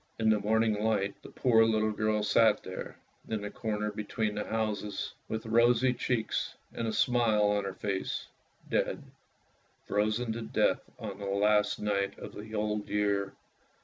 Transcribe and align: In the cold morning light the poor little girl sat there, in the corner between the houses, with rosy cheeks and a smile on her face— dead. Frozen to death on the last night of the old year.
In 0.17 0.29
the 0.31 0.37
cold 0.37 0.45
morning 0.45 0.83
light 0.83 1.21
the 1.21 1.29
poor 1.29 1.63
little 1.63 1.91
girl 1.91 2.23
sat 2.23 2.63
there, 2.63 2.97
in 3.29 3.43
the 3.43 3.51
corner 3.51 3.91
between 3.91 4.33
the 4.33 4.45
houses, 4.45 5.13
with 5.27 5.45
rosy 5.45 5.93
cheeks 5.93 6.55
and 6.73 6.87
a 6.87 6.91
smile 6.91 7.43
on 7.43 7.65
her 7.65 7.75
face— 7.75 8.25
dead. 8.71 9.03
Frozen 9.85 10.33
to 10.33 10.41
death 10.41 10.81
on 10.97 11.19
the 11.19 11.25
last 11.27 11.79
night 11.79 12.17
of 12.17 12.33
the 12.33 12.55
old 12.55 12.89
year. 12.89 13.35